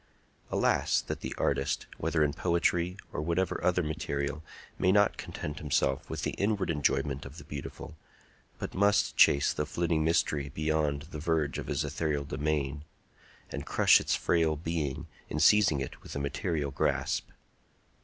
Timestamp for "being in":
14.55-15.39